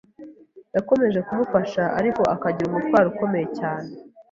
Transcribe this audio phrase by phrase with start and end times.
[0.75, 3.89] yakomeje kumufasha, ariko akagira umutwaro ukomeye cyane